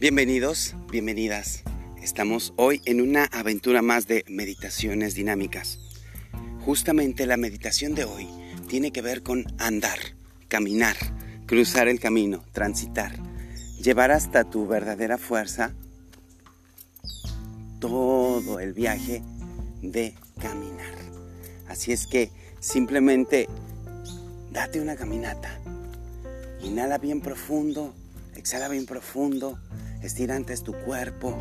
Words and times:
Bienvenidos, 0.00 0.74
bienvenidas. 0.90 1.62
Estamos 2.02 2.52
hoy 2.56 2.82
en 2.84 3.00
una 3.00 3.26
aventura 3.26 3.80
más 3.80 4.08
de 4.08 4.24
meditaciones 4.26 5.14
dinámicas. 5.14 5.78
Justamente 6.64 7.26
la 7.26 7.36
meditación 7.36 7.94
de 7.94 8.02
hoy 8.04 8.28
tiene 8.66 8.90
que 8.90 9.02
ver 9.02 9.22
con 9.22 9.46
andar, 9.56 9.98
caminar, 10.48 10.96
cruzar 11.46 11.86
el 11.86 12.00
camino, 12.00 12.44
transitar, 12.50 13.12
llevar 13.80 14.10
hasta 14.10 14.42
tu 14.42 14.66
verdadera 14.66 15.16
fuerza 15.16 15.72
todo 17.78 18.58
el 18.58 18.72
viaje 18.72 19.22
de 19.80 20.16
caminar. 20.40 20.98
Así 21.68 21.92
es 21.92 22.08
que 22.08 22.32
simplemente 22.58 23.48
date 24.50 24.80
una 24.80 24.96
caminata. 24.96 25.60
Inhala 26.64 26.98
bien 26.98 27.20
profundo, 27.20 27.94
exhala 28.34 28.68
bien 28.68 28.86
profundo, 28.86 29.56
estira 30.04 30.36
antes 30.36 30.62
tu 30.62 30.72
cuerpo, 30.72 31.34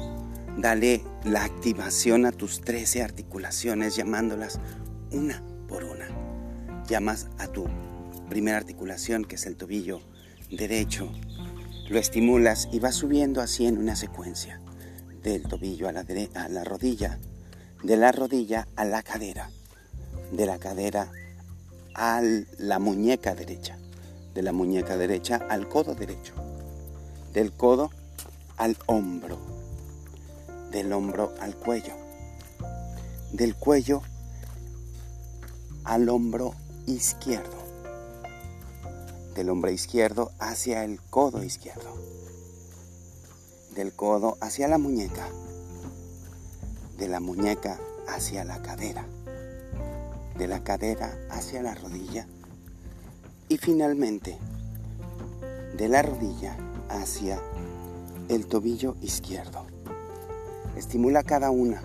dale 0.58 1.04
la 1.26 1.44
activación 1.44 2.26
a 2.26 2.31
tus 2.31 2.62
13 2.62 3.04
articulaciones 3.04 3.95
llamándolas 3.95 4.59
una 5.12 5.44
por 5.67 5.84
una. 5.84 6.08
Llamas 6.88 7.27
a 7.38 7.48
tu 7.48 7.66
primera 8.30 8.57
articulación 8.57 9.26
que 9.26 9.35
es 9.35 9.45
el 9.45 9.57
tobillo 9.57 10.02
derecho, 10.49 11.12
lo 11.90 11.99
estimulas 11.99 12.70
y 12.71 12.80
vas 12.80 12.95
subiendo 12.95 13.41
así 13.41 13.66
en 13.66 13.77
una 13.77 13.95
secuencia. 13.95 14.62
Del 15.21 15.43
tobillo 15.43 15.88
a 15.88 15.91
la, 15.91 16.04
rodilla, 16.63 17.18
de 17.84 17.98
la 17.98 18.12
rodilla 18.12 18.68
a 18.76 18.85
la 18.85 19.04
cadera, 19.04 19.49
de 20.32 20.45
la 20.45 20.57
cadera 20.57 21.12
a 21.95 22.21
la 22.57 22.80
muñeca 22.80 23.35
derecha, 23.35 23.77
de 24.34 24.41
la 24.41 24.52
muñeca 24.52 24.98
derecha 24.98 25.45
al 25.49 25.70
codo 25.70 25.95
derecho, 25.95 26.34
del 27.32 27.54
codo 27.54 27.90
al 28.57 28.77
hombro, 28.85 29.37
del 30.71 30.91
hombro 30.93 31.34
al 31.40 31.55
cuello, 31.55 31.96
del 33.32 33.55
cuello 33.55 34.01
al 35.84 36.09
hombro 36.09 36.54
izquierdo, 36.85 37.57
del 39.35 39.49
hombro 39.49 39.71
izquierdo 39.71 40.31
hacia 40.40 40.84
el 40.84 41.01
codo 41.01 41.43
izquierdo 41.43 42.04
del 43.74 43.93
codo 43.93 44.37
hacia 44.40 44.68
la 44.68 44.77
muñeca, 44.77 45.27
de 46.98 47.07
la 47.07 47.20
muñeca 47.20 47.79
hacia 48.07 48.43
la 48.43 48.62
cadera, 48.62 49.05
de 50.37 50.48
la 50.48 50.63
cadera 50.63 51.18
hacia 51.31 51.63
la 51.63 51.74
rodilla 51.74 52.27
y 53.49 53.57
finalmente 53.57 54.37
de 55.76 55.87
la 55.87 56.04
rodilla 56.04 56.55
hacia 56.90 57.41
el 58.29 58.48
tobillo 58.48 58.96
izquierdo. 59.02 59.66
Estimula 60.76 61.24
cada 61.24 61.52
una 61.52 61.82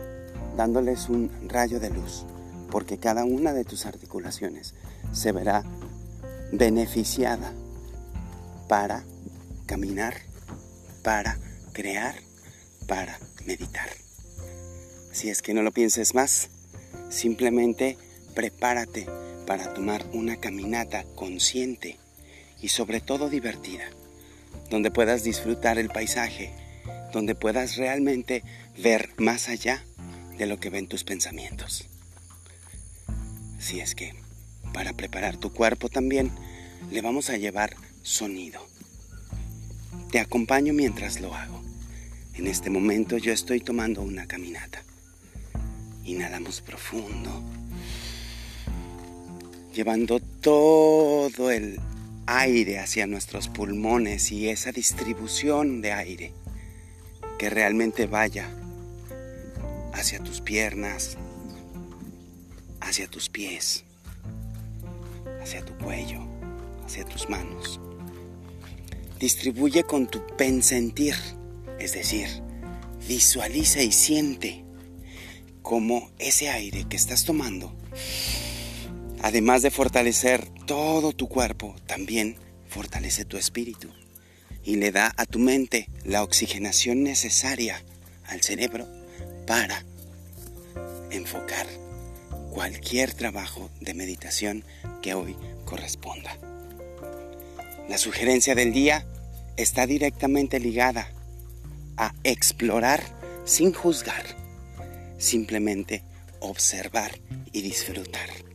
dándoles 0.57 1.09
un 1.09 1.31
rayo 1.47 1.81
de 1.81 1.91
luz, 1.91 2.25
porque 2.71 2.99
cada 2.99 3.25
una 3.25 3.53
de 3.53 3.65
tus 3.65 3.87
articulaciones 3.87 4.75
se 5.13 5.33
verá 5.33 5.65
beneficiada 6.53 7.53
para 8.69 9.05
caminar, 9.67 10.15
para 11.03 11.39
crear 11.73 12.15
para 12.89 13.21
meditar. 13.45 13.89
Si 15.13 15.29
es 15.29 15.43
que 15.43 15.55
no 15.55 15.63
lo 15.63 15.71
pienses 15.71 16.15
más, 16.15 16.49
simplemente 17.11 17.97
prepárate 18.35 19.07
para 19.47 19.73
tomar 19.75 20.05
una 20.13 20.37
caminata 20.37 21.05
consciente 21.15 21.99
y 22.61 22.69
sobre 22.69 23.01
todo 23.01 23.29
divertida, 23.29 23.85
donde 24.71 24.91
puedas 24.91 25.25
disfrutar 25.25 25.79
el 25.79 25.89
paisaje, 25.89 26.53
donde 27.13 27.35
puedas 27.35 27.77
realmente 27.77 28.43
ver 28.77 29.11
más 29.19 29.49
allá 29.49 29.85
de 30.37 30.47
lo 30.47 30.61
que 30.61 30.71
ven 30.71 30.87
tus 30.87 31.05
pensamientos. 31.05 31.89
Si 33.59 33.81
es 33.81 33.95
que 33.95 34.15
para 34.73 34.93
preparar 34.93 35.37
tu 35.37 35.53
cuerpo 35.53 35.89
también 35.89 36.31
le 36.91 37.03
vamos 37.03 37.31
a 37.31 37.37
llevar 37.37 37.75
sonido. 38.03 38.61
Te 40.11 40.21
acompaño 40.21 40.73
mientras 40.73 41.21
lo 41.21 41.35
hago. 41.35 41.63
En 42.35 42.47
este 42.47 42.71
momento 42.71 43.19
yo 43.19 43.33
estoy 43.33 43.61
tomando 43.61 44.03
una 44.03 44.27
caminata. 44.27 44.83
Inhalamos 46.05 46.61
profundo, 46.61 47.43
llevando 49.75 50.21
todo 50.21 51.51
el 51.51 51.79
aire 52.31 52.79
hacia 52.79 53.07
nuestros 53.07 53.49
pulmones 53.49 54.31
y 54.33 54.49
esa 54.49 54.71
distribución 54.71 55.81
de 55.81 55.93
aire 55.93 56.33
que 57.39 57.51
realmente 57.51 58.07
vaya 58.07 58.49
hacia 59.93 60.21
tus 60.21 60.41
piernas, 60.41 61.17
hacia 62.81 63.09
tus 63.09 63.29
pies, 63.29 63.85
hacia 65.43 65.65
tu 65.65 65.77
cuello, 65.79 66.21
hacia 66.85 67.05
tus 67.05 67.29
manos. 67.29 67.81
Distribuye 69.19 69.85
con 69.85 70.07
tu 70.07 70.25
pensentir 70.37 71.15
es 71.79 71.93
decir, 71.93 72.29
visualiza 73.07 73.83
y 73.83 73.93
siente 73.93 74.65
cómo 75.63 76.11
ese 76.19 76.51
aire 76.51 76.87
que 76.89 76.97
estás 76.97 77.25
tomando, 77.25 77.73
además 79.23 79.63
de 79.63 79.71
fortalecer 79.71 80.49
todo 80.67 81.13
tu 81.13 81.29
cuerpo, 81.29 81.75
también 81.87 82.37
fortalece 82.69 83.25
tu 83.25 83.37
espíritu 83.37 83.89
y 84.65 84.77
le 84.77 84.93
da 84.93 85.13
a 85.17 85.25
tu 85.25 85.39
mente 85.39 85.89
la 86.05 86.23
oxigenación 86.23 87.03
necesaria 87.03 87.83
al 88.27 88.43
cerebro 88.43 88.87
para 89.47 89.85
enfocar 91.11 91.67
cualquier 92.51 93.15
trabajo 93.15 93.71
de 93.81 93.95
meditación 93.95 94.65
que 95.01 95.15
hoy 95.15 95.37
corresponda. 95.65 96.37
La 97.89 97.97
sugerencia 97.97 98.55
del 98.55 98.73
día 98.73 99.07
está 99.57 99.87
directamente 99.87 100.61
ligada 100.61 101.11
a 101.97 102.13
explorar 102.23 103.03
sin 103.45 103.73
juzgar, 103.73 104.25
simplemente 105.17 106.03
observar 106.41 107.19
y 107.53 107.63
disfrutar. 107.63 108.48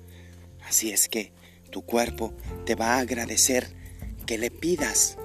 Así 0.73 0.89
es 0.89 1.07
que 1.07 1.31
tu 1.69 1.83
cuerpo 1.83 2.33
te 2.65 2.73
va 2.73 2.95
a 2.95 2.99
agradecer 3.01 3.67
que 4.25 4.39
le 4.39 4.49
pidas 4.49 5.19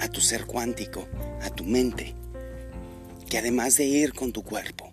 a 0.00 0.08
tu 0.08 0.20
ser 0.20 0.46
cuántico, 0.46 1.06
a 1.42 1.50
tu 1.50 1.62
mente, 1.62 2.16
que 3.30 3.38
además 3.38 3.76
de 3.76 3.84
ir 3.84 4.14
con 4.14 4.32
tu 4.32 4.42
cuerpo, 4.42 4.92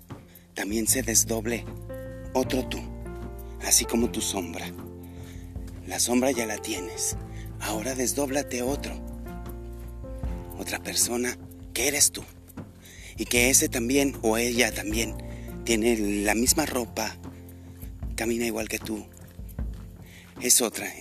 también 0.54 0.86
se 0.86 1.02
desdoble 1.02 1.66
otro 2.36 2.64
tú, 2.68 2.78
así 3.64 3.86
como 3.86 4.12
tu 4.12 4.22
sombra. 4.22 4.72
La 5.88 6.00
sombra 6.00 6.30
ya 6.30 6.46
la 6.46 6.60
tienes, 6.60 7.18
ahora 7.60 7.96
desdóblate 7.96 8.62
otro, 8.62 8.94
otra 10.60 10.78
persona 10.78 11.40
que 11.74 11.88
eres 11.88 12.12
tú 12.12 12.24
y 13.18 13.26
que 13.26 13.50
ese 13.50 13.68
también 13.68 14.16
o 14.22 14.38
ella 14.38 14.72
también 14.72 15.16
tiene 15.64 15.98
la 16.24 16.36
misma 16.36 16.68
ropa, 16.68 17.18
camina 18.16 18.46
igual 18.46 18.70
que 18.70 18.78
tú, 18.78 19.08
es 20.42 20.62
otra, 20.62 20.92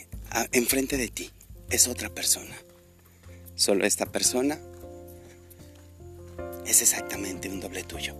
enfrente 0.52 0.96
de 0.96 1.08
ti, 1.08 1.30
es 1.70 1.88
otra 1.88 2.10
persona. 2.10 2.54
Solo 3.54 3.84
esta 3.84 4.06
persona 4.06 4.58
es 6.66 6.82
exactamente 6.82 7.48
un 7.48 7.60
doble 7.60 7.82
tuyo. 7.82 8.14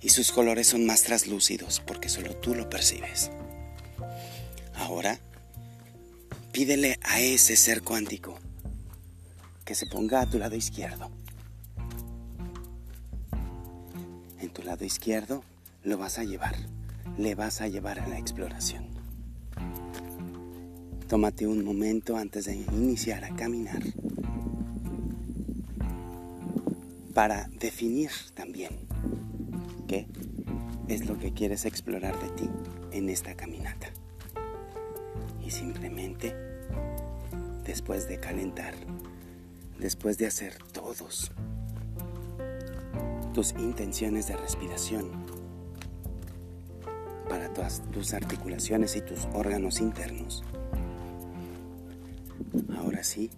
Y 0.00 0.08
sus 0.08 0.32
colores 0.32 0.66
son 0.66 0.84
más 0.84 1.02
traslúcidos 1.02 1.80
porque 1.80 2.08
solo 2.08 2.36
tú 2.36 2.54
lo 2.54 2.68
percibes. 2.68 3.30
Ahora, 4.74 5.20
pídele 6.50 6.98
a 7.02 7.20
ese 7.20 7.56
ser 7.56 7.82
cuántico 7.82 8.38
que 9.64 9.74
se 9.74 9.86
ponga 9.86 10.20
a 10.20 10.28
tu 10.28 10.38
lado 10.38 10.56
izquierdo. 10.56 11.10
tu 14.52 14.62
lado 14.62 14.84
izquierdo 14.84 15.42
lo 15.82 15.98
vas 15.98 16.18
a 16.18 16.24
llevar, 16.24 16.54
le 17.18 17.34
vas 17.34 17.60
a 17.60 17.68
llevar 17.68 17.98
a 17.98 18.06
la 18.06 18.18
exploración. 18.18 19.01
Tómate 21.12 21.46
un 21.46 21.62
momento 21.62 22.16
antes 22.16 22.46
de 22.46 22.54
iniciar 22.54 23.22
a 23.22 23.36
caminar 23.36 23.82
para 27.12 27.50
definir 27.60 28.10
también 28.32 28.70
qué 29.86 30.06
es 30.88 31.04
lo 31.04 31.18
que 31.18 31.34
quieres 31.34 31.66
explorar 31.66 32.18
de 32.18 32.30
ti 32.30 32.48
en 32.92 33.10
esta 33.10 33.34
caminata. 33.34 33.88
Y 35.44 35.50
simplemente, 35.50 36.34
después 37.62 38.08
de 38.08 38.18
calentar, 38.18 38.72
después 39.78 40.16
de 40.16 40.28
hacer 40.28 40.56
todos 40.72 41.30
tus 43.34 43.52
intenciones 43.58 44.28
de 44.28 44.36
respiración 44.38 45.10
para 47.28 47.52
todas 47.52 47.82
tus 47.90 48.14
articulaciones 48.14 48.96
y 48.96 49.02
tus 49.02 49.26
órganos 49.34 49.82
internos. 49.82 50.42
Ahora 52.76 53.02
sí, 53.02 53.30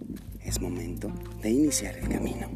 es 0.42 0.60
momento 0.60 1.12
de 1.42 1.50
iniciar 1.50 1.96
el 1.96 2.08
camino. 2.08 2.48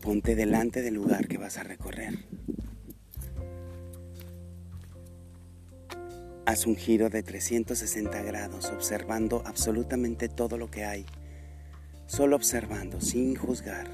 Ponte 0.00 0.34
delante 0.34 0.82
del 0.82 0.94
lugar 0.94 1.28
que 1.28 1.38
vas 1.38 1.58
a 1.58 1.62
recorrer. 1.62 2.18
Haz 6.46 6.66
un 6.66 6.76
giro 6.76 7.10
de 7.10 7.22
360 7.22 8.22
grados 8.22 8.70
observando 8.70 9.42
absolutamente 9.44 10.28
todo 10.28 10.56
lo 10.56 10.70
que 10.70 10.84
hay, 10.84 11.04
solo 12.06 12.36
observando 12.36 13.02
sin 13.02 13.36
juzgar 13.36 13.86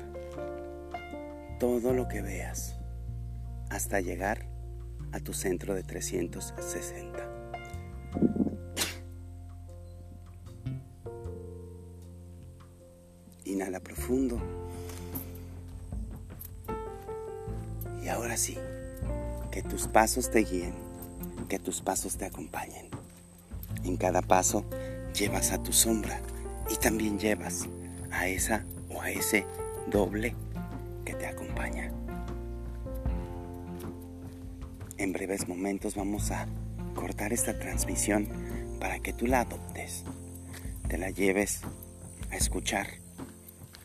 todo 1.59 1.93
lo 1.93 2.07
que 2.07 2.23
veas 2.23 2.77
hasta 3.71 4.01
llegar 4.01 4.47
a 5.13 5.21
tu 5.21 5.33
centro 5.33 5.75
de 5.75 5.83
360. 5.83 7.44
Inhala 13.45 13.81
profundo. 13.81 14.41
Y 18.03 18.09
ahora 18.09 18.37
sí, 18.37 18.59
que 19.51 19.63
tus 19.63 19.87
pasos 19.89 20.31
te 20.31 20.41
guíen, 20.41 20.75
que 21.49 21.59
tus 21.59 21.81
pasos 21.81 22.17
te 22.17 22.27
acompañen. 22.27 22.89
En 23.85 23.97
cada 23.97 24.23
paso 24.23 24.65
llevas 25.15 25.53
a 25.53 25.63
tu 25.63 25.73
sombra 25.73 26.21
y 26.71 26.77
también 26.77 27.19
llevas 27.19 27.67
a 28.11 28.27
esa 28.27 28.65
o 28.91 29.01
a 29.01 29.11
ese 29.11 29.47
doble 29.91 30.35
que 31.05 31.15
te 31.15 31.27
acompaña. 31.27 31.93
En 34.97 35.13
breves 35.13 35.49
momentos 35.49 35.97
vamos 35.97 36.31
a 36.31 36.47
cortar 36.95 37.33
esta 37.33 37.59
transmisión 37.59 38.29
para 38.81 39.01
que 39.01 39.13
tú 39.13 39.27
la 39.27 39.41
adoptes, 39.41 40.05
te 40.89 40.99
la 40.99 41.11
lleves 41.11 41.61
a 42.31 42.37
escuchar 42.37 43.04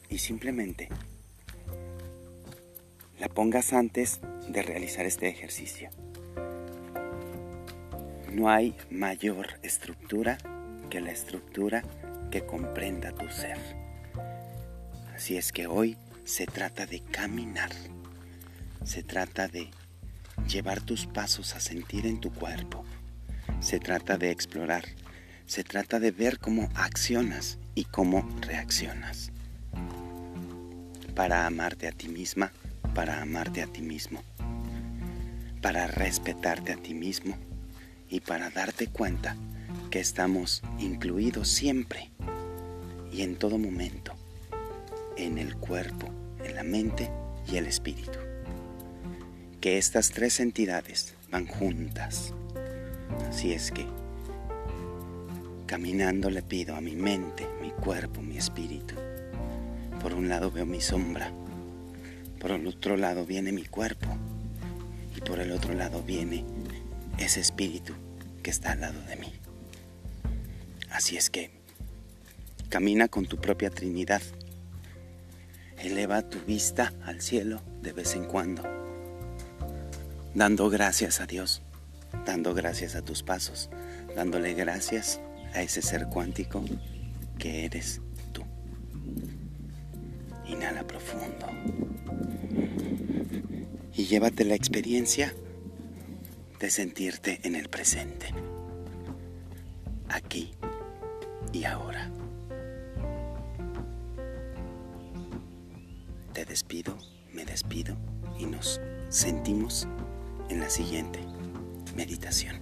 y 0.09 0.17
simplemente 0.17 0.89
la 3.19 3.27
pongas 3.27 3.73
antes 3.73 4.21
de 4.47 4.61
realizar 4.61 5.06
este 5.06 5.27
ejercicio. 5.27 5.89
No 8.31 8.50
hay 8.50 8.75
mayor 8.89 9.59
estructura 9.63 10.38
que 10.89 11.01
la 11.01 11.11
estructura 11.11 11.83
que 12.31 12.45
comprenda 12.45 13.11
tu 13.11 13.27
ser. 13.29 13.57
Así 15.15 15.38
es 15.38 15.51
que 15.51 15.67
hoy 15.67 15.97
se 16.23 16.45
trata 16.45 16.85
de 16.85 17.01
caminar, 17.01 17.71
se 18.85 19.03
trata 19.03 19.47
de 19.47 19.69
llevar 20.47 20.79
tus 20.81 21.05
pasos 21.05 21.55
a 21.55 21.59
sentir 21.59 22.05
en 22.05 22.19
tu 22.19 22.31
cuerpo. 22.31 22.85
Se 23.59 23.79
trata 23.79 24.17
de 24.17 24.31
explorar, 24.31 24.85
se 25.45 25.63
trata 25.63 26.00
de 26.00 26.12
ver 26.12 26.39
cómo 26.39 26.69
accionas 26.75 27.57
y 27.75 27.85
cómo 27.85 28.27
reaccionas. 28.41 29.31
Para 31.15 31.45
amarte 31.45 31.88
a 31.88 31.91
ti 31.91 32.07
misma, 32.07 32.51
para 32.95 33.21
amarte 33.21 33.61
a 33.61 33.67
ti 33.67 33.81
mismo, 33.81 34.23
para 35.61 35.88
respetarte 35.88 36.73
a 36.73 36.77
ti 36.77 36.94
mismo 36.94 37.38
y 38.09 38.21
para 38.21 38.50
darte 38.50 38.88
cuenta 38.88 39.35
que 39.91 40.00
estamos 40.00 40.61
incluidos 40.79 41.50
siempre 41.50 42.09
y 43.11 43.21
en 43.21 43.35
todo 43.35 43.57
momento 43.57 44.13
en 45.17 45.38
el 45.38 45.56
cuerpo, 45.57 46.09
en 46.44 46.56
la 46.56 46.63
mente 46.63 47.12
y 47.51 47.57
el 47.57 47.65
espíritu 47.65 48.19
que 49.62 49.77
estas 49.77 50.12
tres 50.12 50.39
entidades 50.39 51.15
van 51.31 51.45
juntas. 51.45 52.33
Así 53.27 53.51
es 53.51 53.71
que, 53.71 53.85
caminando 55.65 56.29
le 56.29 56.41
pido 56.41 56.75
a 56.75 56.81
mi 56.81 56.95
mente, 56.95 57.47
mi 57.62 57.71
cuerpo, 57.71 58.21
mi 58.21 58.38
espíritu. 58.38 58.95
Por 60.01 60.13
un 60.13 60.30
lado 60.30 60.51
veo 60.51 60.66
mi 60.66 60.81
sombra, 60.81 61.31
por 62.40 62.51
el 62.51 62.68
otro 62.68 62.98
lado 62.98 63.25
viene 63.25 63.51
mi 63.51 63.66
cuerpo 63.66 64.07
y 65.16 65.22
por 65.22 65.40
el 65.40 65.51
otro 65.51 65.74
lado 65.74 66.04
viene 66.04 66.46
ese 67.18 67.40
espíritu 67.40 67.94
que 68.42 68.50
está 68.50 68.72
al 68.72 68.81
lado 68.81 69.01
de 69.07 69.16
mí. 69.18 69.34
Así 70.90 71.18
es 71.18 71.30
que, 71.30 71.51
camina 72.69 73.07
con 73.07 73.25
tu 73.25 73.38
propia 73.38 73.69
Trinidad. 73.69 74.22
Eleva 75.78 76.22
tu 76.22 76.40
vista 76.40 76.94
al 77.06 77.22
cielo 77.22 77.62
de 77.81 77.94
vez 77.94 78.16
en 78.16 78.25
cuando 78.25 78.80
dando 80.34 80.69
gracias 80.69 81.22
a 81.22 81.25
Dios, 81.25 81.62
dando 82.25 82.54
gracias 82.54 82.96
a 82.96 83.01
tus 83.01 83.24
pasos, 83.24 83.69
dándole 84.16 84.54
gracias 84.54 85.19
a 85.54 85.62
ese 85.62 85.81
ser 85.81 86.07
cuántico 86.07 86.63
que 87.38 87.66
eres 87.66 88.01
profundo 90.89 91.45
y 93.94 94.06
llévate 94.06 94.44
la 94.44 94.56
experiencia 94.56 95.33
de 96.59 96.69
sentirte 96.69 97.39
en 97.44 97.56
el 97.56 97.69
presente, 97.69 98.33
aquí 100.09 100.51
y 101.53 101.63
ahora. 101.63 102.09
Te 106.33 106.45
despido, 106.45 106.97
me 107.33 107.45
despido 107.45 107.95
y 108.38 108.45
nos 108.45 108.81
sentimos 109.09 109.88
en 110.50 110.59
la 110.59 110.69
siguiente 110.69 111.19
meditación. 111.95 112.59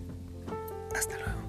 Hasta 0.96 1.18
luego. 1.18 1.47